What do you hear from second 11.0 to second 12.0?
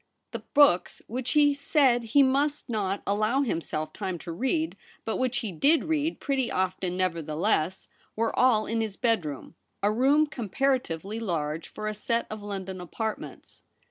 large for a